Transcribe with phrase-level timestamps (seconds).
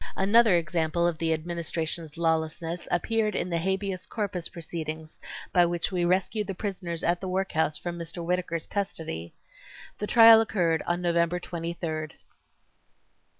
[0.17, 5.19] Another example of the Administration's lawlessness appeared in the habeas corpus proceedings
[5.53, 8.25] by which we rescued the prisoners at the workhouse from Mr.
[8.25, 9.35] Whittakers custody.
[9.99, 12.13] The trial occurred on November 23rd.